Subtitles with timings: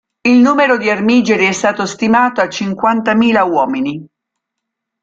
[0.21, 4.07] Il numero di armigeri è stato stimato a cinquantamila uomini.